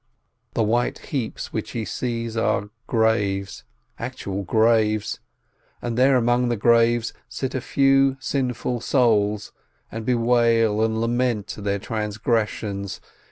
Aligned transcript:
The 0.55 0.63
white 0.63 0.97
heaps 0.97 1.53
which 1.53 1.73
he 1.73 1.85
sees 1.85 2.35
are 2.35 2.71
graves, 2.87 3.63
actual 3.99 4.41
graves, 4.41 5.19
and 5.79 5.95
there 5.95 6.15
among 6.17 6.49
the 6.49 6.57
graves 6.57 7.13
sit 7.29 7.53
a 7.53 7.61
few 7.61 8.17
sinful 8.19 8.79
souls, 8.81 9.51
and 9.91 10.03
bewail 10.03 10.83
and 10.83 10.99
lament 10.99 11.53
their 11.55 11.77
transgressions. 11.77 12.99